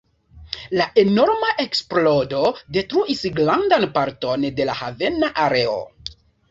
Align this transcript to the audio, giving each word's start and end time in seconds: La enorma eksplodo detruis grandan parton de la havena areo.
La 0.79 0.87
enorma 1.01 1.51
eksplodo 1.65 2.41
detruis 2.79 3.23
grandan 3.39 3.89
parton 4.01 4.53
de 4.61 4.71
la 4.73 4.81
havena 4.85 5.35
areo. 5.49 5.83